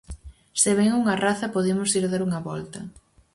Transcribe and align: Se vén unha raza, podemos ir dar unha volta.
Se 0.61 0.71
vén 0.79 0.97
unha 1.01 1.19
raza, 1.25 1.53
podemos 1.55 1.89
ir 1.99 2.05
dar 2.11 2.21
unha 2.27 2.43
volta. 2.49 2.79